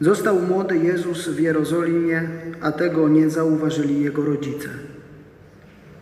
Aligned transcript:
Został 0.00 0.42
młody 0.42 0.76
Jezus 0.76 1.28
w 1.28 1.40
Jerozolimie, 1.40 2.28
a 2.60 2.72
tego 2.72 3.08
nie 3.08 3.30
zauważyli 3.30 4.02
jego 4.02 4.24
rodzice. 4.24 4.68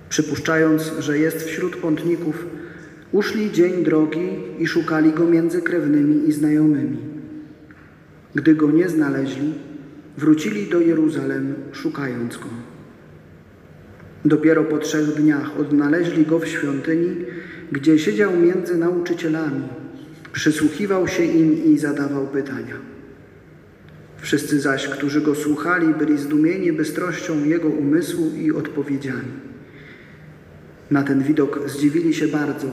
Przypuszczając, 0.09 0.93
że 0.99 1.19
jest 1.19 1.43
wśród 1.43 1.77
pątników, 1.77 2.47
uszli 3.13 3.53
dzień 3.53 3.85
drogi 3.85 4.29
i 4.59 4.67
szukali 4.67 5.13
go 5.13 5.25
między 5.25 5.63
krewnymi 5.63 6.29
i 6.29 6.33
znajomymi. 6.33 6.99
Gdy 8.35 8.55
go 8.55 8.71
nie 8.71 8.89
znaleźli, 8.89 9.55
wrócili 10.19 10.67
do 10.67 10.81
Jeruzalem, 10.81 11.55
szukając 11.73 12.37
go. 12.37 12.49
Dopiero 14.25 14.65
po 14.65 14.79
trzech 14.79 15.15
dniach 15.15 15.61
odnaleźli 15.61 16.27
go 16.27 16.39
w 16.39 16.49
świątyni, 16.49 17.17
gdzie 17.73 17.99
siedział 17.99 18.37
między 18.37 18.77
nauczycielami, 18.77 19.63
przysłuchiwał 20.33 21.09
się 21.09 21.25
im 21.25 21.65
i 21.65 21.79
zadawał 21.79 22.27
pytania. 22.27 22.75
Wszyscy 24.23 24.61
zaś, 24.61 24.89
którzy 24.89 25.21
go 25.21 25.35
słuchali, 25.35 25.95
byli 25.95 26.19
zdumieni 26.19 26.73
bystrością 26.73 27.45
jego 27.45 27.69
umysłu 27.69 28.31
i 28.37 28.53
odpowiedziami. 28.53 29.33
Na 30.91 31.03
ten 31.03 31.23
widok 31.23 31.61
zdziwili 31.67 32.15
się 32.15 32.29
bardzo, 32.29 32.67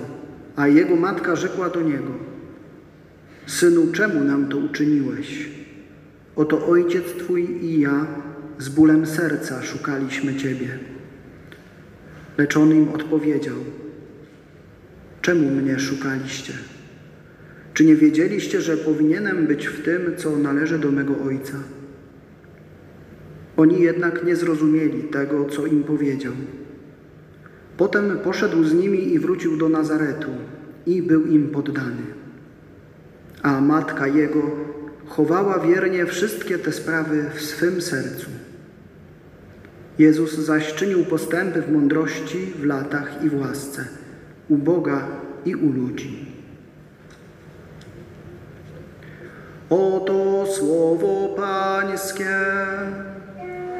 a 0.56 0.68
jego 0.68 0.96
matka 0.96 1.36
rzekła 1.36 1.70
do 1.70 1.82
niego: 1.82 2.12
Synu, 3.46 3.92
czemu 3.92 4.24
nam 4.24 4.48
to 4.48 4.58
uczyniłeś? 4.58 5.50
Oto 6.36 6.68
ojciec 6.68 7.06
twój 7.18 7.66
i 7.66 7.80
ja 7.80 8.08
z 8.60 8.70
bólem 8.70 9.06
serca 9.06 9.64
szukaliśmy 9.64 10.36
ciebie. 10.36 10.80
Lecz 12.38 12.58
on 12.58 12.72
im 12.72 12.90
odpowiedział: 12.90 13.58
Czemu 15.22 15.50
mnie 15.50 15.80
szukaliście? 15.80 16.54
Czy 17.80 17.86
nie 17.86 17.96
wiedzieliście, 17.96 18.62
że 18.62 18.78
powinienem 18.78 19.48
być 19.48 19.68
w 19.68 19.84
tym, 19.84 20.02
co 20.18 20.38
należy 20.38 20.80
do 20.80 20.92
mego 20.92 21.20
ojca? 21.26 21.54
Oni 23.58 23.82
jednak 23.82 24.24
nie 24.26 24.36
zrozumieli 24.36 25.04
tego, 25.04 25.46
co 25.46 25.66
im 25.66 25.84
powiedział. 25.84 26.34
Potem 27.78 28.18
poszedł 28.18 28.64
z 28.64 28.74
nimi 28.74 29.14
i 29.14 29.20
wrócił 29.20 29.58
do 29.58 29.70
Nazaretu 29.70 30.30
i 30.86 31.02
był 31.02 31.26
im 31.26 31.50
poddany. 31.50 32.04
A 33.42 33.62
matka 33.62 34.08
jego 34.08 34.52
chowała 35.08 35.60
wiernie 35.60 36.06
wszystkie 36.06 36.58
te 36.58 36.72
sprawy 36.72 37.26
w 37.36 37.42
swym 37.42 37.82
sercu. 37.82 38.30
Jezus 40.00 40.34
zaś 40.34 40.74
czynił 40.74 41.06
postępy 41.06 41.62
w 41.62 41.72
mądrości, 41.72 42.54
w 42.60 42.66
latach 42.66 43.24
i 43.24 43.30
w 43.30 43.40
łasce, 43.40 43.86
u 44.50 44.58
Boga 44.58 45.08
i 45.46 45.56
u 45.56 45.74
ludzi. 45.74 46.39
Oto 49.70 50.46
słowo 50.58 51.36
Pańskie. 51.38 52.40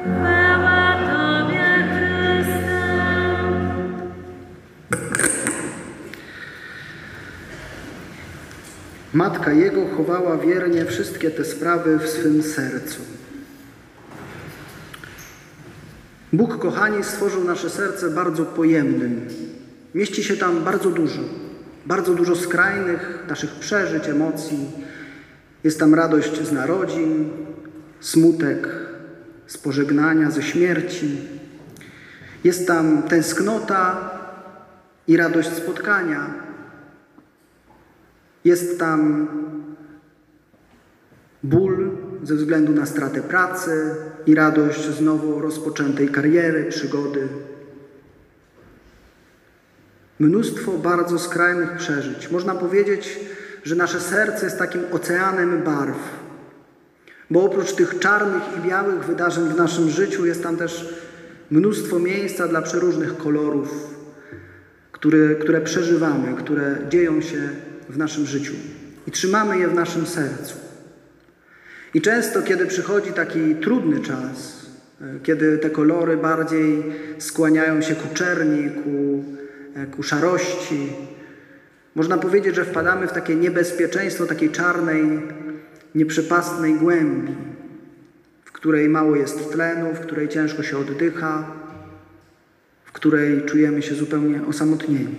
Chwała 0.02 0.98
Tobie, 1.06 1.88
Chryste. 1.92 2.80
Matka 9.12 9.52
jego 9.52 9.88
chowała 9.96 10.36
wiernie 10.36 10.84
wszystkie 10.84 11.30
te 11.30 11.44
sprawy 11.44 11.98
w 11.98 12.08
swym 12.08 12.42
sercu. 12.42 13.00
Bóg, 16.32 16.58
kochani, 16.58 17.04
stworzył 17.04 17.44
nasze 17.44 17.70
serce 17.70 18.10
bardzo 18.10 18.44
pojemnym. 18.44 19.28
Mieści 19.94 20.24
się 20.24 20.36
tam 20.36 20.64
bardzo 20.64 20.90
dużo, 20.90 21.20
bardzo 21.86 22.14
dużo 22.14 22.36
skrajnych 22.36 23.24
naszych 23.28 23.50
przeżyć, 23.50 24.08
emocji. 24.08 24.89
Jest 25.64 25.80
tam 25.80 25.94
radość 25.94 26.42
z 26.42 26.52
narodzin, 26.52 27.30
smutek 28.00 28.68
z 29.46 29.58
pożegnania, 29.58 30.30
ze 30.30 30.42
śmierci. 30.42 31.28
Jest 32.44 32.66
tam 32.66 33.02
tęsknota 33.02 34.10
i 35.06 35.16
radość 35.16 35.48
spotkania. 35.48 36.34
Jest 38.44 38.78
tam 38.78 39.28
ból 41.42 41.90
ze 42.22 42.34
względu 42.34 42.72
na 42.72 42.86
stratę 42.86 43.20
pracy 43.20 43.94
i 44.26 44.34
radość 44.34 44.84
z 44.84 45.00
nowo 45.00 45.40
rozpoczętej 45.40 46.08
kariery, 46.08 46.64
przygody. 46.64 47.28
Mnóstwo 50.18 50.72
bardzo 50.72 51.18
skrajnych 51.18 51.76
przeżyć. 51.76 52.30
Można 52.30 52.54
powiedzieć, 52.54 53.20
że 53.64 53.74
nasze 53.74 54.00
serce 54.00 54.44
jest 54.44 54.58
takim 54.58 54.82
oceanem 54.92 55.62
barw. 55.62 55.98
Bo 57.30 57.44
oprócz 57.44 57.72
tych 57.72 57.98
czarnych 57.98 58.42
i 58.58 58.68
białych 58.68 59.04
wydarzeń 59.04 59.44
w 59.44 59.56
naszym 59.56 59.90
życiu 59.90 60.26
jest 60.26 60.42
tam 60.42 60.56
też 60.56 60.94
mnóstwo 61.50 61.98
miejsca 61.98 62.48
dla 62.48 62.62
przeróżnych 62.62 63.16
kolorów, 63.16 63.94
które, 64.92 65.34
które 65.34 65.60
przeżywamy, 65.60 66.34
które 66.34 66.76
dzieją 66.88 67.20
się 67.20 67.48
w 67.88 67.98
naszym 67.98 68.26
życiu 68.26 68.52
i 69.06 69.10
trzymamy 69.10 69.58
je 69.58 69.68
w 69.68 69.74
naszym 69.74 70.06
sercu. 70.06 70.54
I 71.94 72.00
często, 72.00 72.42
kiedy 72.42 72.66
przychodzi 72.66 73.12
taki 73.12 73.54
trudny 73.54 74.00
czas, 74.00 74.66
e, 75.00 75.20
kiedy 75.22 75.58
te 75.58 75.70
kolory 75.70 76.16
bardziej 76.16 76.84
skłaniają 77.18 77.82
się 77.82 77.94
ku 77.94 78.14
czerni, 78.14 78.70
ku, 78.70 79.24
e, 79.74 79.86
ku 79.86 80.02
szarości, 80.02 80.92
można 81.94 82.18
powiedzieć, 82.18 82.54
że 82.54 82.64
wpadamy 82.64 83.06
w 83.06 83.12
takie 83.12 83.36
niebezpieczeństwo 83.36 84.26
takiej 84.26 84.50
czarnej, 84.50 85.22
nieprzepastnej 85.94 86.74
głębi, 86.74 87.34
w 88.44 88.52
której 88.52 88.88
mało 88.88 89.16
jest 89.16 89.52
tlenu, 89.52 89.94
w 89.94 90.00
której 90.00 90.28
ciężko 90.28 90.62
się 90.62 90.78
oddycha, 90.78 91.56
w 92.84 92.92
której 92.92 93.44
czujemy 93.44 93.82
się 93.82 93.94
zupełnie 93.94 94.46
osamotnieni. 94.46 95.14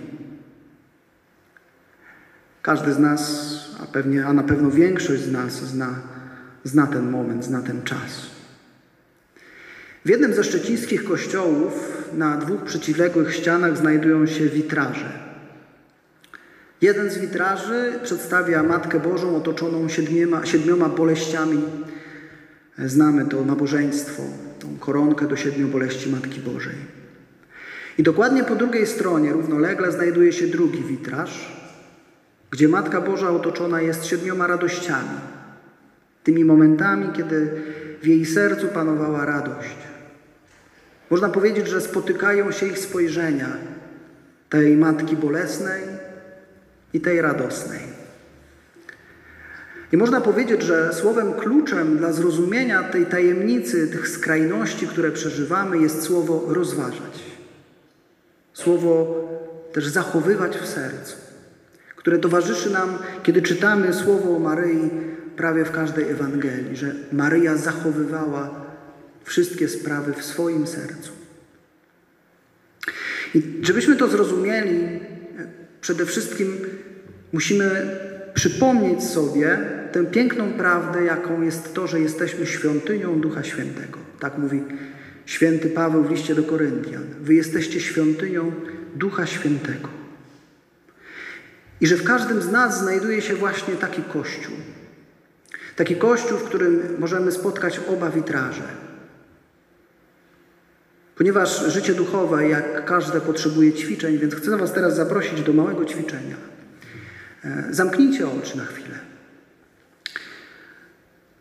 Każdy 2.62 2.92
z 2.92 2.98
nas, 2.98 3.52
a, 3.82 3.86
pewnie, 3.86 4.26
a 4.26 4.32
na 4.32 4.42
pewno 4.42 4.70
większość 4.70 5.22
z 5.22 5.32
nas 5.32 5.52
zna, 5.52 5.94
zna 6.64 6.86
ten 6.86 7.10
moment, 7.10 7.44
zna 7.44 7.62
ten 7.62 7.82
czas. 7.82 8.30
W 10.04 10.08
jednym 10.08 10.34
ze 10.34 10.44
szczecińskich 10.44 11.04
kościołów 11.04 12.02
na 12.14 12.36
dwóch 12.36 12.62
przeciwległych 12.62 13.34
ścianach 13.34 13.76
znajdują 13.76 14.26
się 14.26 14.46
witraże. 14.46 15.31
Jeden 16.82 17.10
z 17.10 17.18
witraży 17.18 18.00
przedstawia 18.02 18.62
Matkę 18.62 19.00
Bożą 19.00 19.36
otoczoną 19.36 19.88
siedmioma, 19.88 20.46
siedmioma 20.46 20.88
boleściami. 20.88 21.62
Znamy 22.78 23.24
to 23.24 23.44
nabożeństwo, 23.44 24.22
tą 24.58 24.78
koronkę 24.78 25.26
do 25.26 25.36
siedmiu 25.36 25.68
boleści 25.68 26.10
Matki 26.10 26.40
Bożej. 26.40 26.74
I 27.98 28.02
dokładnie 28.02 28.44
po 28.44 28.54
drugiej 28.54 28.86
stronie, 28.86 29.32
równolegle, 29.32 29.92
znajduje 29.92 30.32
się 30.32 30.46
drugi 30.46 30.82
witraż, 30.82 31.52
gdzie 32.50 32.68
Matka 32.68 33.00
Boża 33.00 33.30
otoczona 33.30 33.80
jest 33.80 34.04
siedmioma 34.04 34.46
radościami. 34.46 35.20
Tymi 36.24 36.44
momentami, 36.44 37.08
kiedy 37.16 37.50
w 38.02 38.06
jej 38.06 38.26
sercu 38.26 38.68
panowała 38.68 39.24
radość. 39.24 39.76
Można 41.10 41.28
powiedzieć, 41.28 41.68
że 41.68 41.80
spotykają 41.80 42.52
się 42.52 42.66
ich 42.66 42.78
spojrzenia, 42.78 43.48
tej 44.48 44.76
Matki 44.76 45.16
Bolesnej 45.16 46.01
i 46.92 47.00
tej 47.00 47.20
radosnej. 47.20 47.80
I 49.92 49.96
można 49.96 50.20
powiedzieć, 50.20 50.62
że 50.62 50.92
słowem 50.92 51.32
kluczem 51.32 51.98
dla 51.98 52.12
zrozumienia 52.12 52.82
tej 52.82 53.06
tajemnicy, 53.06 53.88
tych 53.88 54.08
skrajności, 54.08 54.86
które 54.86 55.10
przeżywamy, 55.10 55.78
jest 55.78 56.02
słowo 56.02 56.44
rozważać. 56.48 57.22
Słowo 58.52 59.22
też 59.72 59.86
zachowywać 59.86 60.56
w 60.56 60.66
sercu, 60.66 61.16
które 61.96 62.18
towarzyszy 62.18 62.70
nam, 62.70 62.98
kiedy 63.22 63.42
czytamy 63.42 63.92
słowo 63.92 64.36
o 64.36 64.38
Maryi 64.38 64.90
prawie 65.36 65.64
w 65.64 65.70
każdej 65.70 66.10
Ewangelii, 66.10 66.76
że 66.76 66.94
Maryja 67.12 67.56
zachowywała 67.56 68.64
wszystkie 69.24 69.68
sprawy 69.68 70.12
w 70.12 70.24
swoim 70.24 70.66
sercu. 70.66 71.12
I 73.34 73.42
żebyśmy 73.62 73.96
to 73.96 74.08
zrozumieli, 74.08 75.00
przede 75.80 76.06
wszystkim 76.06 76.58
musimy 77.32 77.96
przypomnieć 78.34 79.04
sobie 79.04 79.58
tę 79.92 80.06
piękną 80.06 80.52
prawdę, 80.52 81.04
jaką 81.04 81.42
jest 81.42 81.74
to, 81.74 81.86
że 81.86 82.00
jesteśmy 82.00 82.46
świątynią 82.46 83.20
Ducha 83.20 83.44
Świętego. 83.44 83.98
Tak 84.20 84.38
mówi 84.38 84.62
święty 85.26 85.70
Paweł 85.70 86.04
w 86.04 86.10
liście 86.10 86.34
do 86.34 86.42
Koryntian. 86.42 87.04
Wy 87.20 87.34
jesteście 87.34 87.80
świątynią 87.80 88.52
Ducha 88.94 89.26
Świętego. 89.26 89.88
I 91.80 91.86
że 91.86 91.96
w 91.96 92.04
każdym 92.04 92.42
z 92.42 92.50
nas 92.50 92.80
znajduje 92.80 93.22
się 93.22 93.34
właśnie 93.34 93.74
taki 93.74 94.02
kościół. 94.02 94.54
Taki 95.76 95.96
kościół, 95.96 96.38
w 96.38 96.44
którym 96.44 96.82
możemy 96.98 97.32
spotkać 97.32 97.80
oba 97.88 98.10
witraże. 98.10 98.62
Ponieważ 101.16 101.66
życie 101.72 101.94
duchowe, 101.94 102.48
jak 102.48 102.84
każde, 102.84 103.20
potrzebuje 103.20 103.72
ćwiczeń, 103.72 104.18
więc 104.18 104.34
chcę 104.34 104.56
Was 104.56 104.72
teraz 104.72 104.96
zaprosić 104.96 105.42
do 105.42 105.52
małego 105.52 105.84
ćwiczenia. 105.84 106.36
Zamknijcie 107.70 108.28
oczy 108.28 108.56
na 108.56 108.64
chwilę. 108.64 108.98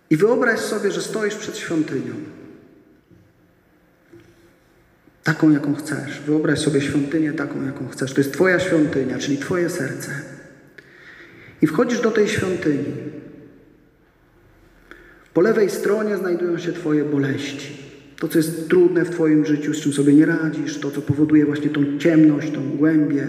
I 0.10 0.18
wyobraź 0.18 0.60
sobie, 0.60 0.92
że 0.92 1.02
stoisz 1.02 1.36
przed 1.36 1.58
świątynią. 1.58 2.14
Taką, 5.24 5.52
jaką 5.52 5.76
chcesz. 5.76 6.22
Wyobraź 6.22 6.60
sobie 6.60 6.82
świątynię 6.82 7.34
taką, 7.34 7.66
jaką 7.66 7.88
chcesz. 7.88 8.14
To 8.14 8.22
jest 8.22 8.34
Twoja 8.34 8.60
świątynia, 8.60 9.20
czyli 9.20 9.38
Twoje 9.38 9.70
serce. 9.70 10.12
I 11.62 11.68
wchodzisz 11.68 12.02
do 12.02 12.12
tej 12.12 12.28
świątyni. 12.28 12.94
Po 15.34 15.42
lewej 15.42 15.70
stronie 15.70 16.18
znajdują 16.18 16.58
się 16.58 16.74
Twoje 16.74 17.06
boleści. 17.06 17.78
To, 18.20 18.28
co 18.28 18.38
jest 18.38 18.70
trudne 18.70 19.06
w 19.06 19.10
Twoim 19.10 19.46
życiu, 19.46 19.74
z 19.74 19.82
czym 19.82 19.94
sobie 19.94 20.14
nie 20.14 20.26
radzisz, 20.26 20.80
to, 20.80 20.92
co 20.92 21.02
powoduje 21.02 21.46
właśnie 21.46 21.70
tą 21.70 21.98
ciemność, 22.00 22.52
tą 22.52 22.78
głębię, 22.78 23.28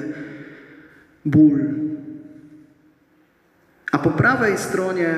ból. 1.25 1.61
Po 4.03 4.11
prawej 4.11 4.59
stronie, 4.59 5.15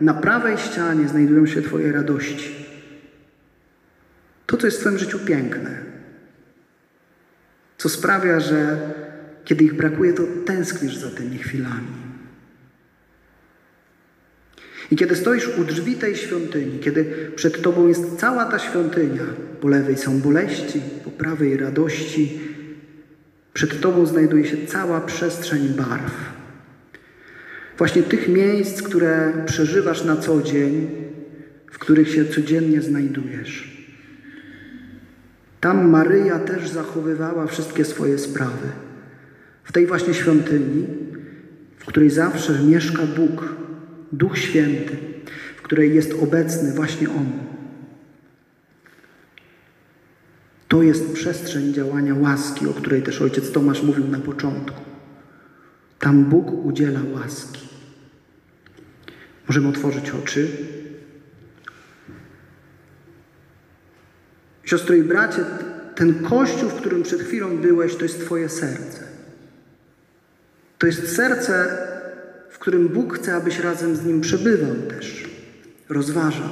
na 0.00 0.14
prawej 0.14 0.58
ścianie 0.58 1.08
znajdują 1.08 1.46
się 1.46 1.62
Twoje 1.62 1.92
radości. 1.92 2.66
To, 4.46 4.56
co 4.56 4.66
jest 4.66 4.78
w 4.78 4.80
Twoim 4.80 4.98
życiu 4.98 5.18
piękne. 5.18 5.78
Co 7.78 7.88
sprawia, 7.88 8.40
że 8.40 8.78
kiedy 9.44 9.64
ich 9.64 9.74
brakuje, 9.74 10.12
to 10.12 10.22
tęsknisz 10.46 10.96
za 10.96 11.10
tymi 11.10 11.38
chwilami. 11.38 12.08
I 14.90 14.96
kiedy 14.96 15.16
stoisz 15.16 15.48
u 15.58 15.64
drzwi 15.64 15.94
tej 15.94 16.16
świątyni, 16.16 16.78
kiedy 16.78 17.32
przed 17.36 17.62
Tobą 17.62 17.88
jest 17.88 18.16
cała 18.16 18.44
ta 18.44 18.58
świątynia, 18.58 19.22
po 19.60 19.68
lewej 19.68 19.96
są 19.96 20.20
boleści, 20.20 20.80
po 21.04 21.10
prawej 21.10 21.56
radości, 21.56 22.40
przed 23.54 23.80
Tobą 23.80 24.06
znajduje 24.06 24.46
się 24.46 24.66
cała 24.66 25.00
przestrzeń 25.00 25.68
barw. 25.68 26.37
Właśnie 27.78 28.02
tych 28.02 28.28
miejsc, 28.28 28.82
które 28.82 29.32
przeżywasz 29.46 30.04
na 30.04 30.16
co 30.16 30.42
dzień, 30.42 30.90
w 31.72 31.78
których 31.78 32.14
się 32.14 32.24
codziennie 32.24 32.82
znajdujesz. 32.82 33.78
Tam 35.60 35.90
Maryja 35.90 36.38
też 36.38 36.68
zachowywała 36.68 37.46
wszystkie 37.46 37.84
swoje 37.84 38.18
sprawy. 38.18 38.68
W 39.64 39.72
tej 39.72 39.86
właśnie 39.86 40.14
świątyni, 40.14 40.86
w 41.78 41.86
której 41.86 42.10
zawsze 42.10 42.62
mieszka 42.62 43.02
Bóg, 43.06 43.54
Duch 44.12 44.38
Święty, 44.38 44.96
w 45.56 45.62
której 45.62 45.94
jest 45.94 46.14
obecny 46.22 46.72
właśnie 46.72 47.08
On. 47.10 47.30
To 50.68 50.82
jest 50.82 51.12
przestrzeń 51.12 51.74
działania 51.74 52.14
łaski, 52.14 52.66
o 52.66 52.74
której 52.74 53.02
też 53.02 53.22
ojciec 53.22 53.52
Tomasz 53.52 53.82
mówił 53.82 54.08
na 54.08 54.18
początku. 54.18 54.80
Tam 55.98 56.24
Bóg 56.24 56.64
udziela 56.64 57.00
łaski. 57.14 57.67
Możemy 59.48 59.68
otworzyć 59.68 60.10
oczy. 60.10 60.48
Siostry 64.64 64.98
i 64.98 65.02
bracie, 65.02 65.44
ten 65.94 66.24
kościół, 66.24 66.70
w 66.70 66.74
którym 66.74 67.02
przed 67.02 67.20
chwilą 67.20 67.56
byłeś, 67.56 67.96
to 67.96 68.02
jest 68.02 68.20
Twoje 68.20 68.48
serce. 68.48 69.04
To 70.78 70.86
jest 70.86 71.16
serce, 71.16 71.78
w 72.50 72.58
którym 72.58 72.88
Bóg 72.88 73.18
chce, 73.18 73.34
abyś 73.34 73.58
razem 73.58 73.96
z 73.96 74.04
Nim 74.04 74.20
przebywał 74.20 74.76
też, 74.76 75.24
rozważał. 75.88 76.48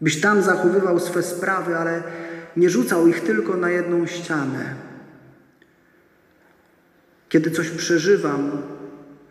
Byś 0.00 0.20
tam 0.20 0.42
zachowywał 0.42 1.00
swe 1.00 1.22
sprawy, 1.22 1.76
ale 1.76 2.02
nie 2.56 2.70
rzucał 2.70 3.08
ich 3.08 3.20
tylko 3.20 3.56
na 3.56 3.70
jedną 3.70 4.06
ścianę. 4.06 4.74
Kiedy 7.28 7.50
coś 7.50 7.70
przeżywam, 7.70 8.62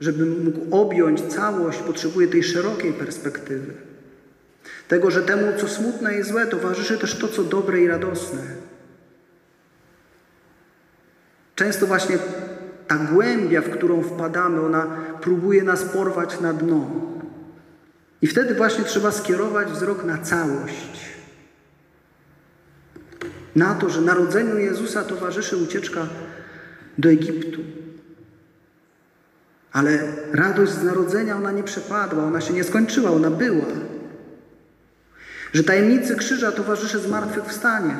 żebym 0.03 0.43
mógł 0.43 0.77
objąć 0.77 1.21
całość, 1.21 1.79
potrzebuję 1.79 2.27
tej 2.27 2.43
szerokiej 2.43 2.93
perspektywy. 2.93 3.73
Tego, 4.87 5.11
że 5.11 5.21
temu, 5.21 5.43
co 5.57 5.67
smutne 5.67 6.15
i 6.19 6.23
złe, 6.23 6.47
towarzyszy 6.47 6.97
też 6.97 7.15
to, 7.15 7.27
co 7.27 7.43
dobre 7.43 7.81
i 7.81 7.87
radosne. 7.87 8.41
Często 11.55 11.87
właśnie 11.87 12.17
ta 12.87 12.97
głębia, 12.97 13.61
w 13.61 13.69
którą 13.69 14.03
wpadamy, 14.03 14.61
ona 14.61 14.87
próbuje 15.21 15.63
nas 15.63 15.83
porwać 15.83 16.39
na 16.39 16.53
dno. 16.53 16.91
I 18.21 18.27
wtedy 18.27 18.55
właśnie 18.55 18.83
trzeba 18.83 19.11
skierować 19.11 19.67
wzrok 19.67 20.03
na 20.03 20.17
całość. 20.17 21.13
Na 23.55 23.75
to, 23.75 23.89
że 23.89 24.01
narodzeniu 24.01 24.57
Jezusa 24.57 25.03
towarzyszy 25.03 25.57
ucieczka 25.57 26.07
do 26.97 27.09
Egiptu. 27.09 27.82
Ale 29.73 29.99
radość 30.33 30.71
z 30.71 30.83
narodzenia 30.83 31.37
ona 31.37 31.51
nie 31.51 31.63
przepadła, 31.63 32.23
ona 32.23 32.41
się 32.41 32.53
nie 32.53 32.63
skończyła, 32.63 33.11
ona 33.11 33.31
była. 33.31 33.65
Że 35.53 35.63
tajemnicy 35.63 36.15
krzyża 36.15 36.51
towarzyszy 36.51 36.99
zmartwychwstanie. 36.99 37.95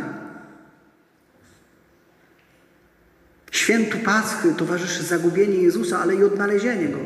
Świętu 3.52 3.98
Paschy 4.06 4.54
towarzyszy 4.54 5.04
zagubienie 5.04 5.58
Jezusa, 5.58 6.00
ale 6.00 6.16
i 6.16 6.24
odnalezienie 6.24 6.88
Go. 6.88 7.00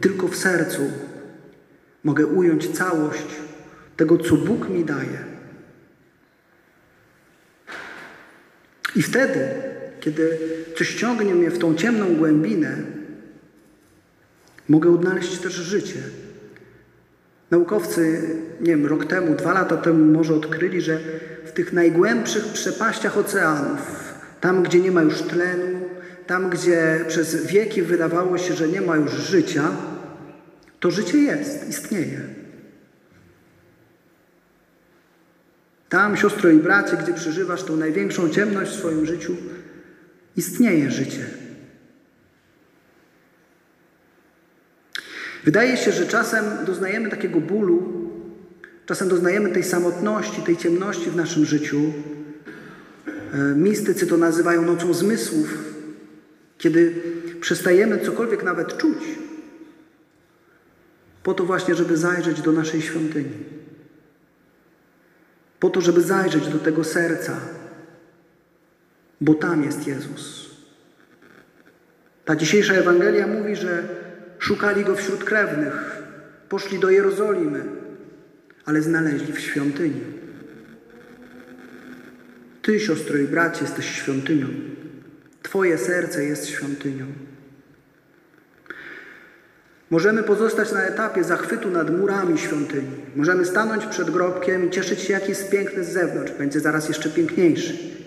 Tylko 0.00 0.28
w 0.28 0.36
sercu 0.36 0.90
mogę 2.04 2.26
ująć 2.26 2.78
całość 2.78 3.26
tego, 3.96 4.18
co 4.18 4.36
Bóg 4.36 4.68
mi 4.68 4.84
daje. 4.84 5.24
I 8.96 9.02
wtedy, 9.02 9.67
kiedy 10.08 10.38
coś 10.76 10.94
ciągnie 10.94 11.34
mnie 11.34 11.50
w 11.50 11.58
tą 11.58 11.74
ciemną 11.74 12.14
głębinę, 12.16 12.76
mogę 14.68 14.90
odnaleźć 14.90 15.38
też 15.38 15.52
życie. 15.52 16.00
Naukowcy, 17.50 18.22
nie 18.60 18.66
wiem, 18.66 18.86
rok 18.86 19.06
temu, 19.06 19.34
dwa 19.34 19.52
lata 19.52 19.76
temu 19.76 20.04
może 20.04 20.34
odkryli, 20.34 20.80
że 20.80 21.00
w 21.46 21.52
tych 21.52 21.72
najgłębszych 21.72 22.44
przepaściach 22.44 23.18
oceanów, 23.18 23.80
tam 24.40 24.62
gdzie 24.62 24.80
nie 24.80 24.90
ma 24.90 25.02
już 25.02 25.22
tlenu, 25.22 25.80
tam 26.26 26.50
gdzie 26.50 27.04
przez 27.08 27.46
wieki 27.46 27.82
wydawało 27.82 28.38
się, 28.38 28.54
że 28.54 28.68
nie 28.68 28.80
ma 28.80 28.96
już 28.96 29.12
życia, 29.12 29.70
to 30.80 30.90
życie 30.90 31.18
jest, 31.18 31.68
istnieje. 31.68 32.20
Tam, 35.88 36.16
siostro 36.16 36.50
i 36.50 36.56
bracie, 36.56 36.96
gdzie 36.96 37.14
przeżywasz 37.14 37.62
tą 37.62 37.76
największą 37.76 38.28
ciemność 38.28 38.70
w 38.70 38.78
swoim 38.78 39.06
życiu, 39.06 39.36
istnieje 40.38 40.90
życie. 40.90 41.26
Wydaje 45.44 45.76
się, 45.76 45.92
że 45.92 46.06
czasem 46.06 46.44
doznajemy 46.66 47.10
takiego 47.10 47.40
bólu, 47.40 47.92
czasem 48.86 49.08
doznajemy 49.08 49.50
tej 49.50 49.64
samotności, 49.64 50.42
tej 50.42 50.56
ciemności 50.56 51.10
w 51.10 51.16
naszym 51.16 51.44
życiu. 51.44 51.92
E, 53.32 53.38
mistycy 53.56 54.06
to 54.06 54.16
nazywają 54.16 54.62
nocą 54.62 54.94
zmysłów, 54.94 55.58
kiedy 56.58 56.94
przestajemy 57.40 57.98
cokolwiek 57.98 58.42
nawet 58.44 58.76
czuć, 58.76 58.98
po 61.22 61.34
to 61.34 61.44
właśnie, 61.44 61.74
żeby 61.74 61.96
zajrzeć 61.96 62.42
do 62.42 62.52
naszej 62.52 62.82
świątyni. 62.82 63.58
Po 65.60 65.70
to, 65.70 65.80
żeby 65.80 66.00
zajrzeć 66.00 66.48
do 66.48 66.58
tego 66.58 66.84
serca, 66.84 67.40
bo 69.20 69.34
tam 69.34 69.64
jest 69.64 69.86
Jezus. 69.86 70.50
Ta 72.24 72.36
dzisiejsza 72.36 72.74
Ewangelia 72.74 73.26
mówi, 73.26 73.56
że 73.56 73.82
szukali 74.38 74.84
Go 74.84 74.94
wśród 74.94 75.24
krewnych, 75.24 76.02
poszli 76.48 76.78
do 76.78 76.90
Jerozolimy, 76.90 77.64
ale 78.64 78.82
znaleźli 78.82 79.32
w 79.32 79.40
świątyni. 79.40 80.00
Ty, 82.62 82.80
siostro 82.80 83.18
i 83.18 83.24
bracie, 83.24 83.60
jesteś 83.62 83.86
świątynią. 83.86 84.46
Twoje 85.42 85.78
serce 85.78 86.24
jest 86.24 86.48
świątynią. 86.48 87.06
Możemy 89.90 90.22
pozostać 90.22 90.72
na 90.72 90.82
etapie 90.82 91.24
zachwytu 91.24 91.70
nad 91.70 91.98
murami 91.98 92.38
świątyni. 92.38 92.90
Możemy 93.16 93.44
stanąć 93.44 93.86
przed 93.86 94.10
grobkiem 94.10 94.66
i 94.66 94.70
cieszyć 94.70 95.00
się, 95.00 95.12
jaki 95.12 95.28
jest 95.28 95.50
piękny 95.50 95.84
z 95.84 95.88
zewnątrz. 95.88 96.32
Będzie 96.32 96.60
zaraz 96.60 96.88
jeszcze 96.88 97.10
piękniejszy. 97.10 97.97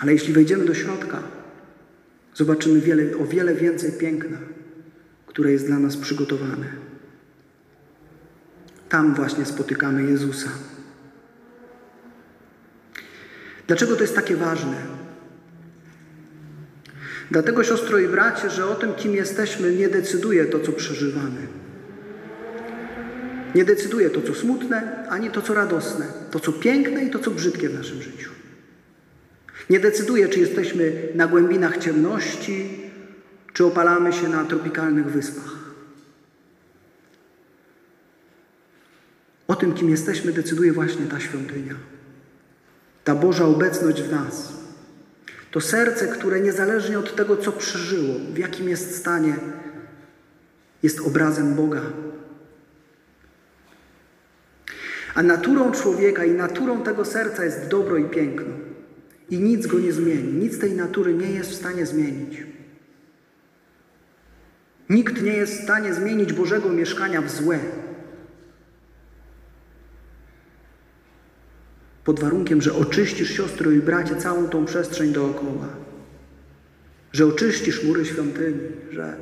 Ale 0.00 0.12
jeśli 0.12 0.32
wejdziemy 0.32 0.64
do 0.64 0.74
środka, 0.74 1.22
zobaczymy 2.34 2.80
wiele, 2.80 3.16
o 3.16 3.26
wiele 3.26 3.54
więcej 3.54 3.92
piękna, 3.92 4.38
które 5.26 5.52
jest 5.52 5.66
dla 5.66 5.78
nas 5.78 5.96
przygotowane. 5.96 6.66
Tam 8.88 9.14
właśnie 9.14 9.44
spotykamy 9.44 10.02
Jezusa. 10.02 10.50
Dlaczego 13.66 13.96
to 13.96 14.02
jest 14.02 14.14
takie 14.14 14.36
ważne? 14.36 14.76
Dlatego, 17.30 17.64
siostro 17.64 17.98
i 17.98 18.08
bracie, 18.08 18.50
że 18.50 18.66
o 18.66 18.74
tym, 18.74 18.94
kim 18.94 19.14
jesteśmy, 19.14 19.74
nie 19.74 19.88
decyduje 19.88 20.44
to, 20.44 20.60
co 20.60 20.72
przeżywamy. 20.72 21.46
Nie 23.54 23.64
decyduje 23.64 24.10
to, 24.10 24.22
co 24.22 24.34
smutne, 24.34 25.06
ani 25.08 25.30
to, 25.30 25.42
co 25.42 25.54
radosne, 25.54 26.06
to, 26.30 26.40
co 26.40 26.52
piękne 26.52 27.04
i 27.04 27.10
to, 27.10 27.18
co 27.18 27.30
brzydkie 27.30 27.68
w 27.68 27.74
naszym 27.74 28.02
życiu. 28.02 28.29
Nie 29.70 29.80
decyduje, 29.80 30.28
czy 30.28 30.40
jesteśmy 30.40 31.08
na 31.14 31.26
głębinach 31.26 31.78
ciemności, 31.78 32.80
czy 33.52 33.64
opalamy 33.64 34.12
się 34.12 34.28
na 34.28 34.44
tropikalnych 34.44 35.06
wyspach. 35.06 35.54
O 39.48 39.56
tym, 39.56 39.74
kim 39.74 39.90
jesteśmy, 39.90 40.32
decyduje 40.32 40.72
właśnie 40.72 41.06
ta 41.06 41.20
świątynia. 41.20 41.74
Ta 43.04 43.14
Boża 43.14 43.44
obecność 43.44 44.02
w 44.02 44.12
nas. 44.12 44.52
To 45.50 45.60
serce, 45.60 46.08
które 46.08 46.40
niezależnie 46.40 46.98
od 46.98 47.16
tego, 47.16 47.36
co 47.36 47.52
przeżyło, 47.52 48.14
w 48.34 48.38
jakim 48.38 48.68
jest 48.68 48.96
stanie, 48.96 49.34
jest 50.82 51.00
obrazem 51.00 51.54
Boga. 51.54 51.82
A 55.14 55.22
naturą 55.22 55.72
człowieka 55.72 56.24
i 56.24 56.30
naturą 56.30 56.82
tego 56.82 57.04
serca 57.04 57.44
jest 57.44 57.68
dobro 57.68 57.96
i 57.96 58.04
piękno. 58.04 58.69
I 59.30 59.38
nic 59.38 59.66
go 59.66 59.78
nie 59.78 59.92
zmieni. 59.92 60.32
Nic 60.32 60.58
tej 60.58 60.72
natury 60.72 61.14
nie 61.14 61.30
jest 61.30 61.50
w 61.50 61.54
stanie 61.54 61.86
zmienić. 61.86 62.42
Nikt 64.90 65.22
nie 65.22 65.32
jest 65.32 65.60
w 65.60 65.62
stanie 65.64 65.94
zmienić 65.94 66.32
Bożego 66.32 66.68
mieszkania 66.68 67.22
w 67.22 67.30
złe. 67.30 67.58
Pod 72.04 72.20
warunkiem, 72.20 72.62
że 72.62 72.74
oczyścisz 72.74 73.30
siostro 73.30 73.70
i 73.70 73.80
bracie 73.80 74.16
całą 74.16 74.48
tą 74.48 74.64
przestrzeń 74.64 75.12
dookoła. 75.12 75.68
Że 77.12 77.26
oczyścisz 77.26 77.84
mury 77.84 78.04
świątyni, 78.04 78.60
że, 78.92 79.16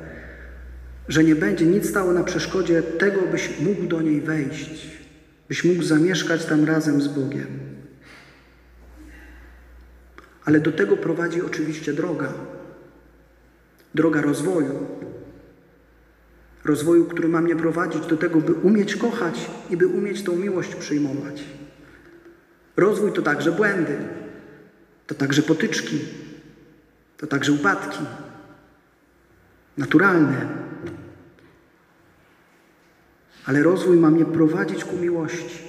że 1.07 1.23
nie 1.23 1.35
będzie 1.35 1.65
nic 1.65 1.89
stało 1.89 2.13
na 2.13 2.23
przeszkodzie 2.23 2.81
tego, 2.81 3.21
byś 3.21 3.59
mógł 3.59 3.87
do 3.87 4.01
niej 4.01 4.21
wejść, 4.21 4.87
byś 5.47 5.63
mógł 5.63 5.83
zamieszkać 5.83 6.45
tam 6.45 6.65
razem 6.65 7.01
z 7.01 7.07
Bogiem. 7.07 7.68
Ale 10.49 10.59
do 10.59 10.71
tego 10.71 10.97
prowadzi 10.97 11.41
oczywiście 11.41 11.93
droga. 11.93 12.33
Droga 13.95 14.21
rozwoju. 14.21 14.87
Rozwoju, 16.65 17.05
który 17.05 17.27
ma 17.27 17.41
mnie 17.41 17.55
prowadzić 17.55 18.05
do 18.05 18.17
tego, 18.17 18.41
by 18.41 18.53
umieć 18.53 18.95
kochać 18.95 19.49
i 19.69 19.77
by 19.77 19.87
umieć 19.87 20.23
tą 20.23 20.35
miłość 20.35 20.75
przyjmować. 20.75 21.43
Rozwój 22.77 23.13
to 23.13 23.21
także 23.21 23.51
błędy, 23.51 23.97
to 25.07 25.15
także 25.15 25.41
potyczki, 25.41 25.99
to 27.17 27.27
także 27.27 27.51
upadki. 27.51 27.99
Naturalne. 29.77 30.47
Ale 33.45 33.63
rozwój 33.63 33.97
ma 33.97 34.09
mnie 34.11 34.25
prowadzić 34.25 34.85
ku 34.85 34.97
miłości. 34.97 35.59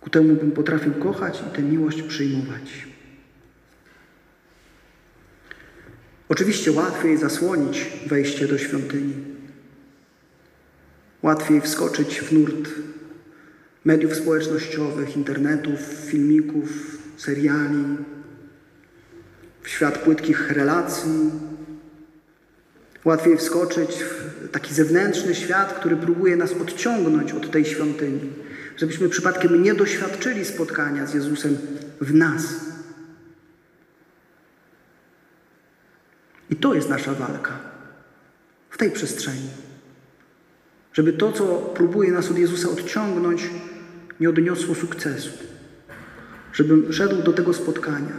Ku 0.00 0.10
temu 0.10 0.34
bym 0.34 0.52
potrafił 0.52 0.92
kochać 0.94 1.42
i 1.46 1.56
tę 1.56 1.62
miłość 1.62 2.02
przyjmować. 2.02 2.93
Oczywiście 6.28 6.72
łatwiej 6.72 7.16
zasłonić 7.16 7.86
wejście 8.06 8.48
do 8.48 8.58
świątyni. 8.58 9.14
Łatwiej 11.22 11.60
wskoczyć 11.60 12.20
w 12.20 12.32
nurt 12.32 12.68
mediów 13.84 14.14
społecznościowych, 14.14 15.16
internetów, 15.16 15.80
filmików, 15.80 16.98
seriali, 17.16 17.84
w 19.62 19.68
świat 19.68 19.98
płytkich 19.98 20.50
relacji. 20.50 21.30
Łatwiej 23.04 23.36
wskoczyć 23.36 23.90
w 23.90 24.48
taki 24.50 24.74
zewnętrzny 24.74 25.34
świat, 25.34 25.72
który 25.72 25.96
próbuje 25.96 26.36
nas 26.36 26.52
odciągnąć 26.52 27.32
od 27.32 27.50
tej 27.50 27.64
świątyni, 27.64 28.32
żebyśmy 28.76 29.08
przypadkiem 29.08 29.62
nie 29.62 29.74
doświadczyli 29.74 30.44
spotkania 30.44 31.06
z 31.06 31.14
Jezusem 31.14 31.56
w 32.00 32.14
nas. 32.14 32.73
I 36.50 36.56
to 36.56 36.74
jest 36.74 36.88
nasza 36.88 37.12
walka 37.12 37.52
w 38.70 38.78
tej 38.78 38.90
przestrzeni. 38.90 39.48
Żeby 40.92 41.12
to, 41.12 41.32
co 41.32 41.44
próbuje 41.56 42.12
nas 42.12 42.30
od 42.30 42.38
Jezusa 42.38 42.68
odciągnąć, 42.68 43.50
nie 44.20 44.28
odniosło 44.28 44.74
sukcesu. 44.74 45.30
Żebym 46.52 46.92
szedł 46.92 47.22
do 47.22 47.32
tego 47.32 47.52
spotkania. 47.52 48.12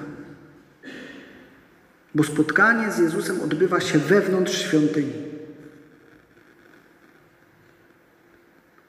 Bo 2.16 2.24
spotkanie 2.24 2.92
z 2.92 2.98
Jezusem 2.98 3.42
odbywa 3.42 3.80
się 3.80 4.00
wewnątrz 4.00 4.62
świątyni. 4.62 5.14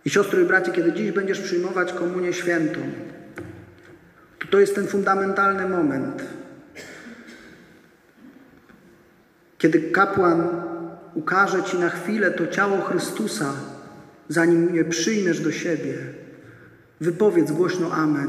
I 0.05 0.11
siostro 0.11 0.41
i 0.41 0.45
bracie, 0.45 0.73
kiedy 0.73 0.93
dziś 0.93 1.13
będziesz 1.13 1.41
przyjmować 1.41 1.93
komunię 1.93 2.33
świętą, 2.33 2.81
to 4.39 4.49
to 4.49 4.61
jest 4.61 4.75
ten 4.75 4.87
fundamentalny 4.87 5.69
moment, 5.69 6.23
kiedy 9.67 9.81
kapłan 9.81 10.49
ukaże 11.15 11.63
Ci 11.63 11.79
na 11.79 11.91
chwilę 11.91 12.31
to 12.31 12.47
ciało 12.47 12.81
Chrystusa, 12.81 13.53
zanim 14.29 14.75
je 14.75 14.85
przyjmiesz 14.85 15.41
do 15.41 15.53
siebie, 15.53 15.95
wypowiedz 17.01 17.53
głośno 17.53 17.93
Amen. 17.93 18.29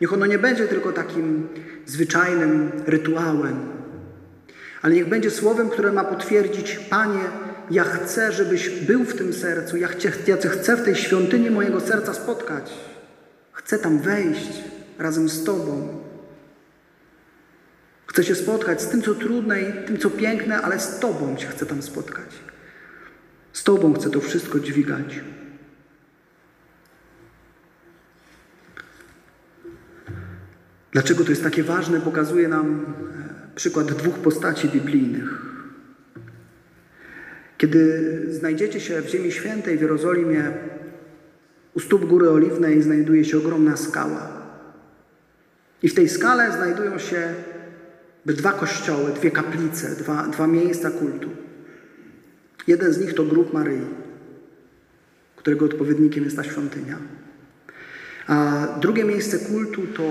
Niech 0.00 0.12
ono 0.12 0.26
nie 0.26 0.38
będzie 0.38 0.68
tylko 0.68 0.92
takim 0.92 1.48
zwyczajnym 1.86 2.70
rytuałem, 2.86 3.56
ale 4.82 4.94
niech 4.94 5.08
będzie 5.08 5.30
słowem, 5.30 5.70
które 5.70 5.92
ma 5.92 6.04
potwierdzić: 6.04 6.78
Panie, 6.90 7.24
ja 7.70 7.84
chcę, 7.84 8.32
żebyś 8.32 8.70
był 8.70 9.04
w 9.04 9.14
tym 9.14 9.32
sercu, 9.32 9.76
ja, 9.76 9.88
chcę, 9.88 10.08
ja 10.26 10.36
chcę 10.36 10.76
w 10.76 10.84
tej 10.84 10.94
świątyni 10.94 11.50
mojego 11.50 11.80
serca 11.80 12.14
spotkać. 12.14 12.72
Chcę 13.52 13.78
tam 13.78 13.98
wejść 13.98 14.64
razem 14.98 15.28
z 15.28 15.44
Tobą. 15.44 16.04
Chcę 18.14 18.24
się 18.24 18.34
spotkać 18.34 18.82
z 18.82 18.88
tym, 18.88 19.02
co 19.02 19.14
trudne 19.14 19.62
i 19.62 19.86
tym, 19.86 19.98
co 19.98 20.10
piękne, 20.10 20.60
ale 20.60 20.80
z 20.80 20.98
Tobą 20.98 21.36
się 21.38 21.46
chcę 21.46 21.66
tam 21.66 21.82
spotkać. 21.82 22.28
Z 23.52 23.64
Tobą 23.64 23.94
chcę 23.94 24.10
to 24.10 24.20
wszystko 24.20 24.60
dźwigać. 24.60 25.20
Dlaczego 30.92 31.24
to 31.24 31.30
jest 31.30 31.42
takie 31.42 31.62
ważne, 31.62 32.00
pokazuje 32.00 32.48
nam 32.48 32.84
e, 33.52 33.54
przykład 33.54 33.86
dwóch 33.86 34.18
postaci 34.18 34.68
biblijnych. 34.68 35.42
Kiedy 37.58 38.22
znajdziecie 38.30 38.80
się 38.80 39.02
w 39.02 39.08
Ziemi 39.08 39.32
Świętej 39.32 39.78
w 39.78 39.80
Jerozolimie, 39.80 40.52
u 41.74 41.80
stóp 41.80 42.04
Góry 42.04 42.30
Oliwnej 42.30 42.82
znajduje 42.82 43.24
się 43.24 43.38
ogromna 43.38 43.76
skała. 43.76 44.28
I 45.82 45.88
w 45.88 45.94
tej 45.94 46.08
skale 46.08 46.52
znajdują 46.52 46.98
się 46.98 47.34
dwa 48.32 48.52
kościoły, 48.52 49.12
dwie 49.12 49.30
kaplice, 49.30 49.96
dwa, 49.96 50.26
dwa 50.26 50.46
miejsca 50.46 50.90
kultu. 50.90 51.30
Jeden 52.66 52.92
z 52.92 53.00
nich 53.00 53.14
to 53.14 53.24
grób 53.24 53.52
Maryi, 53.52 53.86
którego 55.36 55.64
odpowiednikiem 55.64 56.24
jest 56.24 56.36
ta 56.36 56.44
świątynia. 56.44 56.98
A 58.26 58.66
drugie 58.80 59.04
miejsce 59.04 59.38
kultu 59.38 59.82
to 59.86 60.02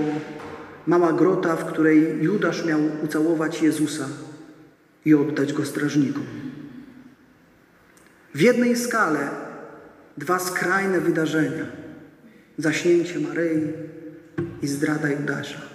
mała 0.87 1.13
grota, 1.13 1.55
w 1.55 1.65
której 1.65 2.23
Judasz 2.23 2.65
miał 2.65 2.79
ucałować 3.03 3.61
Jezusa 3.61 4.07
i 5.05 5.13
oddać 5.13 5.53
go 5.53 5.65
strażnikom. 5.65 6.25
W 8.35 8.41
jednej 8.41 8.75
skale 8.75 9.29
dwa 10.17 10.39
skrajne 10.39 11.01
wydarzenia: 11.01 11.65
zaśnięcie 12.57 13.19
Maryi 13.19 13.73
i 14.61 14.67
zdrada 14.67 15.09
Judasza. 15.09 15.72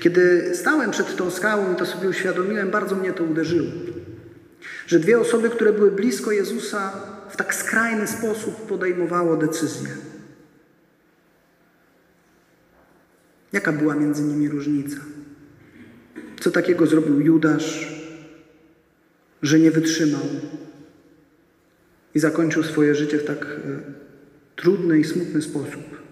Kiedy 0.00 0.50
stałem 0.54 0.90
przed 0.90 1.16
tą 1.16 1.30
skałą 1.30 1.72
i 1.72 1.76
to 1.76 1.86
sobie 1.86 2.08
uświadomiłem, 2.08 2.70
bardzo 2.70 2.96
mnie 2.96 3.12
to 3.12 3.24
uderzyło. 3.24 3.68
Że 4.86 4.98
dwie 4.98 5.20
osoby, 5.20 5.50
które 5.50 5.72
były 5.72 5.90
blisko 5.90 6.32
Jezusa, 6.32 6.92
w 7.30 7.36
tak 7.36 7.54
skrajny 7.54 8.06
sposób 8.06 8.66
podejmowało 8.66 9.36
decyzje. 9.36 9.88
Jaka 13.52 13.72
była 13.72 13.94
między 13.94 14.22
nimi 14.22 14.48
różnica? 14.48 14.96
Co 16.40 16.50
takiego 16.50 16.86
zrobił 16.86 17.20
Judasz, 17.20 17.96
że 19.42 19.58
nie 19.58 19.70
wytrzymał 19.70 20.22
i 22.14 22.18
zakończył 22.18 22.62
swoje 22.62 22.94
życie 22.94 23.18
w 23.18 23.24
tak 23.24 23.44
e, 23.44 23.58
trudny 24.56 24.98
i 24.98 25.04
smutny 25.04 25.42
sposób? 25.42 26.05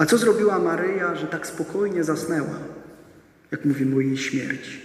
A 0.00 0.06
co 0.06 0.18
zrobiła 0.18 0.58
Maryja, 0.58 1.14
że 1.14 1.26
tak 1.26 1.46
spokojnie 1.46 2.04
zasnęła, 2.04 2.58
jak 3.50 3.64
mówimy 3.64 3.96
o 3.96 4.00
jej 4.00 4.16
śmierci? 4.16 4.80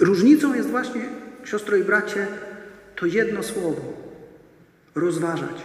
Różnicą 0.00 0.54
jest 0.54 0.68
właśnie, 0.68 1.08
siostro 1.44 1.76
i 1.76 1.84
bracie, 1.84 2.26
to 2.96 3.06
jedno 3.06 3.42
słowo 3.42 3.92
rozważać. 4.94 5.62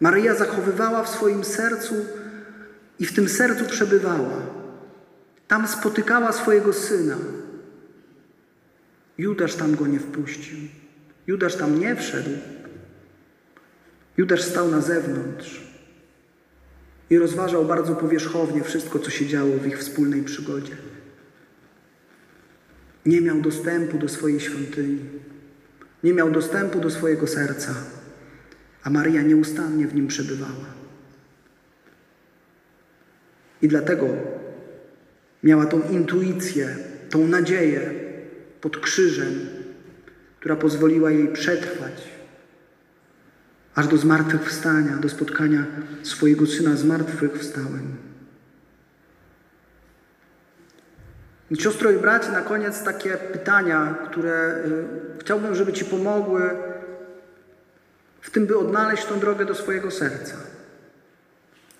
Maryja 0.00 0.34
zachowywała 0.34 1.04
w 1.04 1.08
swoim 1.08 1.44
sercu 1.44 1.94
i 2.98 3.06
w 3.06 3.14
tym 3.14 3.28
sercu 3.28 3.64
przebywała. 3.64 4.42
Tam 5.48 5.68
spotykała 5.68 6.32
swojego 6.32 6.72
syna. 6.72 7.16
Judasz 9.18 9.54
tam 9.54 9.76
go 9.76 9.86
nie 9.86 9.98
wpuścił. 9.98 10.58
Judasz 11.26 11.56
tam 11.56 11.78
nie 11.78 11.96
wszedł. 11.96 12.30
Judasz 14.18 14.42
stał 14.42 14.70
na 14.70 14.80
zewnątrz 14.80 15.60
i 17.10 17.18
rozważał 17.18 17.64
bardzo 17.64 17.94
powierzchownie 17.94 18.62
wszystko, 18.62 18.98
co 18.98 19.10
się 19.10 19.26
działo 19.26 19.56
w 19.56 19.66
ich 19.66 19.78
wspólnej 19.78 20.22
przygodzie. 20.22 20.76
nie 23.06 23.20
miał 23.20 23.40
dostępu 23.40 23.98
do 23.98 24.08
swojej 24.08 24.40
świątyni, 24.40 25.00
nie 26.04 26.14
miał 26.14 26.30
dostępu 26.30 26.80
do 26.80 26.90
swojego 26.90 27.26
serca, 27.26 27.74
a 28.82 28.90
Maria 28.90 29.22
nieustannie 29.22 29.86
w 29.86 29.94
nim 29.94 30.06
przebywała. 30.06 30.66
I 33.62 33.68
dlatego 33.68 34.06
miała 35.42 35.66
tą 35.66 35.88
intuicję, 35.90 36.76
tą 37.10 37.26
nadzieję 37.26 37.94
pod 38.60 38.76
krzyżem, 38.76 39.46
która 40.40 40.56
pozwoliła 40.56 41.10
jej 41.10 41.28
przetrwać 41.28 42.17
aż 43.78 43.86
do 43.86 43.96
zmartwychwstania, 43.96 44.96
do 44.96 45.08
spotkania 45.08 45.66
swojego 46.02 46.46
syna 46.46 46.76
zmartwychwstałym. 46.76 47.96
Siostro 51.58 51.90
i 51.90 51.98
bracie, 51.98 52.28
na 52.28 52.40
koniec 52.40 52.82
takie 52.82 53.16
pytania, 53.16 53.94
które 54.10 54.62
y, 54.66 55.20
chciałbym, 55.20 55.54
żeby 55.54 55.72
Ci 55.72 55.84
pomogły 55.84 56.50
w 58.20 58.30
tym, 58.30 58.46
by 58.46 58.58
odnaleźć 58.58 59.04
tą 59.04 59.20
drogę 59.20 59.44
do 59.44 59.54
swojego 59.54 59.90
serca. 59.90 60.36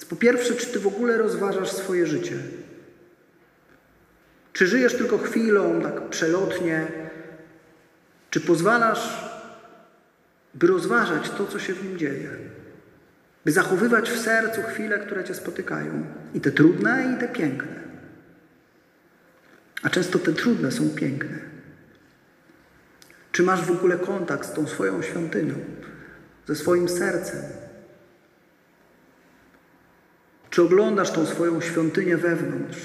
Po 0.08 0.16
pierwsze, 0.16 0.54
czy 0.54 0.66
Ty 0.66 0.80
w 0.80 0.86
ogóle 0.86 1.18
rozważasz 1.18 1.72
swoje 1.72 2.06
życie? 2.06 2.36
Czy 4.52 4.66
żyjesz 4.66 4.94
tylko 4.94 5.18
chwilą, 5.18 5.82
tak 5.82 6.08
przelotnie? 6.08 6.86
Czy 8.30 8.40
pozwalasz, 8.40 9.27
by 10.54 10.66
rozważać 10.66 11.30
to, 11.30 11.46
co 11.46 11.58
się 11.58 11.74
w 11.74 11.84
nim 11.84 11.98
dzieje? 11.98 12.30
By 13.44 13.52
zachowywać 13.52 14.10
w 14.10 14.20
sercu 14.20 14.62
chwile, 14.62 14.98
które 14.98 15.24
Cię 15.24 15.34
spotykają. 15.34 16.06
I 16.34 16.40
te 16.40 16.52
trudne, 16.52 17.14
i 17.16 17.20
te 17.20 17.28
piękne. 17.28 17.78
A 19.82 19.90
często 19.90 20.18
te 20.18 20.32
trudne 20.32 20.72
są 20.72 20.90
piękne. 20.90 21.38
Czy 23.32 23.42
masz 23.42 23.64
w 23.64 23.70
ogóle 23.70 23.98
kontakt 23.98 24.48
z 24.48 24.52
tą 24.52 24.66
swoją 24.66 25.02
świątynią, 25.02 25.54
ze 26.46 26.54
swoim 26.54 26.88
sercem? 26.88 27.42
Czy 30.50 30.62
oglądasz 30.62 31.10
tą 31.10 31.26
swoją 31.26 31.60
świątynię 31.60 32.16
wewnątrz? 32.16 32.78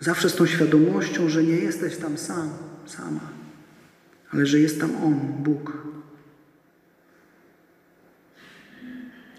Zawsze 0.00 0.30
z 0.30 0.36
tą 0.36 0.46
świadomością, 0.46 1.28
że 1.28 1.42
nie 1.42 1.56
jesteś 1.56 1.96
tam 1.96 2.18
sam, 2.18 2.50
sama, 2.86 3.37
ale 4.30 4.46
że 4.46 4.60
jest 4.60 4.80
tam 4.80 4.96
On, 5.04 5.14
Bóg. 5.38 5.72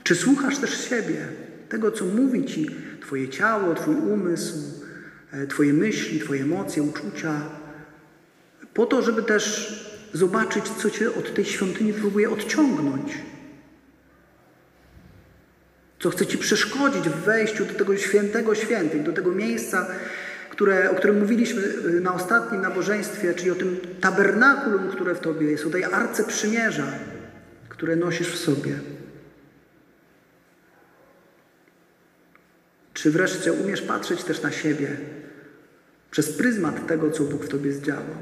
Czy 0.03 0.15
słuchasz 0.15 0.58
też 0.58 0.89
siebie, 0.89 1.27
tego, 1.69 1.91
co 1.91 2.05
mówi 2.05 2.46
Ci 2.46 2.69
Twoje 3.01 3.29
ciało, 3.29 3.75
Twój 3.75 3.96
umysł, 3.96 4.55
e, 5.31 5.48
Twoje 5.48 5.74
myśli, 5.74 6.19
Twoje 6.19 6.43
emocje, 6.43 6.84
uczucia, 6.84 7.41
po 8.74 8.86
to, 8.86 9.01
żeby 9.01 9.24
też 9.24 9.74
zobaczyć, 10.13 10.69
co 10.69 10.89
Cię 10.89 11.13
od 11.13 11.34
tej 11.34 11.46
świątyni 11.46 11.93
próbuje 11.93 12.29
odciągnąć. 12.29 13.17
Co 16.00 16.10
chce 16.10 16.25
Ci 16.25 16.38
przeszkodzić 16.38 17.10
w 17.10 17.15
wejściu 17.15 17.65
do 17.65 17.74
tego 17.74 17.98
świętego 17.98 18.55
świętych, 18.55 19.03
do 19.03 19.13
tego 19.13 19.31
miejsca, 19.31 19.88
które, 20.59 20.91
o 20.91 20.95
którym 20.95 21.19
mówiliśmy 21.19 21.61
y, 21.61 22.01
na 22.01 22.13
ostatnim 22.13 22.61
nabożeństwie, 22.61 23.33
czyli 23.33 23.51
o 23.51 23.55
tym 23.55 23.77
tabernakulum, 24.01 24.89
które 24.89 25.15
w 25.15 25.19
Tobie 25.19 25.51
jest, 25.51 25.65
o 25.65 25.69
tej 25.69 25.83
arce 25.83 26.23
przymierza, 26.23 26.87
które 27.69 27.95
nosisz 27.95 28.27
w 28.27 28.38
sobie. 28.38 28.79
Czy 32.93 33.12
wreszcie 33.12 33.53
umiesz 33.53 33.81
patrzeć 33.81 34.23
też 34.23 34.41
na 34.41 34.51
siebie 34.51 34.97
przez 36.12 36.38
pryzmat 36.38 36.88
tego, 36.88 37.12
co 37.12 37.23
Bóg 37.23 37.45
w 37.45 37.49
Tobie 37.49 37.71
zdziałał? 37.71 38.15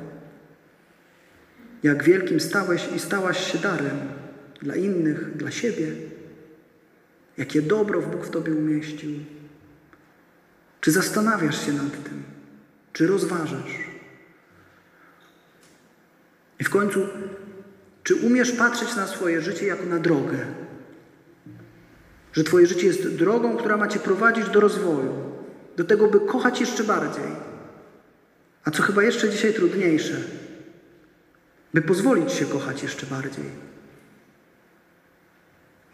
Jak 1.83 2.03
wielkim 2.03 2.39
stałeś 2.39 2.89
i 2.95 2.99
stałaś 2.99 3.51
się 3.51 3.57
darem 3.57 3.99
dla 4.61 4.75
innych, 4.75 5.37
dla 5.37 5.51
siebie? 5.51 5.87
Jakie 7.37 7.61
dobro 7.61 8.01
Bóg 8.01 8.25
w 8.25 8.29
Tobie 8.29 8.53
umieścił? 8.53 9.11
Czy 10.81 10.91
zastanawiasz 10.91 11.65
się 11.65 11.73
nad 11.73 12.03
tym? 12.03 12.23
Czy 12.93 13.07
rozważasz? 13.07 13.87
I 16.59 16.63
w 16.63 16.69
końcu, 16.69 17.07
czy 18.03 18.15
umiesz 18.15 18.51
patrzeć 18.51 18.95
na 18.95 19.07
swoje 19.07 19.41
życie 19.41 19.65
jako 19.65 19.85
na 19.85 19.99
drogę? 19.99 20.45
Że 22.33 22.43
Twoje 22.43 22.67
życie 22.67 22.87
jest 22.87 23.15
drogą, 23.15 23.57
która 23.57 23.77
ma 23.77 23.87
Cię 23.87 23.99
prowadzić 23.99 24.49
do 24.49 24.59
rozwoju, 24.59 25.13
do 25.77 25.83
tego, 25.83 26.07
by 26.07 26.19
kochać 26.19 26.59
jeszcze 26.59 26.83
bardziej. 26.83 27.47
A 28.63 28.71
co 28.71 28.83
chyba 28.83 29.03
jeszcze 29.03 29.29
dzisiaj 29.29 29.53
trudniejsze, 29.53 30.21
by 31.73 31.81
pozwolić 31.81 32.31
się 32.31 32.45
kochać 32.45 32.83
jeszcze 32.83 33.05
bardziej. 33.05 33.45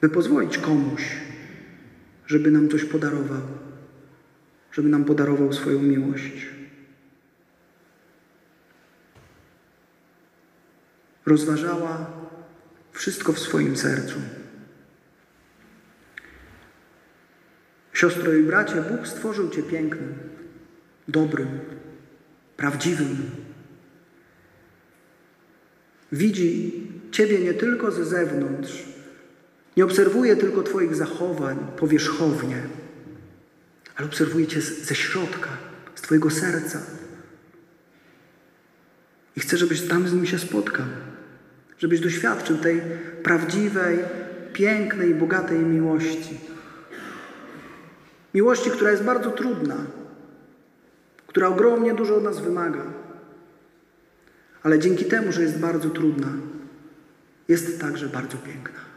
By 0.01 0.09
pozwolić 0.09 0.57
komuś, 0.57 1.01
żeby 2.27 2.51
nam 2.51 2.69
coś 2.69 2.83
podarował, 2.83 3.41
żeby 4.73 4.89
nam 4.89 5.05
podarował 5.05 5.53
swoją 5.53 5.79
miłość. 5.79 6.47
Rozważała 11.25 12.11
wszystko 12.91 13.33
w 13.33 13.39
swoim 13.39 13.77
sercu. 13.77 14.19
Siostro 17.93 18.33
i 18.33 18.43
bracie, 18.43 18.75
Bóg 18.91 19.07
stworzył 19.07 19.49
Cię 19.49 19.63
pięknym, 19.63 20.13
dobrym, 21.07 21.59
prawdziwym. 22.57 23.17
Widzi 26.11 26.83
Ciebie 27.11 27.39
nie 27.39 27.53
tylko 27.53 27.91
ze 27.91 28.05
zewnątrz, 28.05 28.83
nie 29.77 29.85
obserwuje 29.85 30.35
tylko 30.35 30.63
Twoich 30.63 30.95
zachowań 30.95 31.57
powierzchownie, 31.77 32.63
ale 33.95 34.07
obserwuje 34.07 34.47
Cię 34.47 34.61
ze 34.61 34.95
środka, 34.95 35.49
z 35.95 36.01
Twojego 36.01 36.29
serca. 36.29 36.79
I 39.35 39.39
chce, 39.39 39.57
żebyś 39.57 39.81
tam 39.81 40.07
z 40.07 40.13
Nim 40.13 40.25
się 40.25 40.39
spotkał, 40.39 40.85
żebyś 41.77 41.99
doświadczył 41.99 42.57
tej 42.57 42.81
prawdziwej, 43.23 43.99
pięknej, 44.53 45.15
bogatej 45.15 45.59
miłości. 45.59 46.37
Miłości, 48.33 48.69
która 48.69 48.91
jest 48.91 49.03
bardzo 49.03 49.31
trudna, 49.31 49.75
która 51.27 51.47
ogromnie 51.47 51.93
dużo 51.93 52.15
od 52.15 52.23
nas 52.23 52.39
wymaga, 52.39 52.83
ale 54.63 54.79
dzięki 54.79 55.05
temu, 55.05 55.31
że 55.31 55.41
jest 55.41 55.59
bardzo 55.59 55.89
trudna, 55.89 56.27
jest 57.47 57.81
także 57.81 58.09
bardzo 58.09 58.37
piękna. 58.37 58.92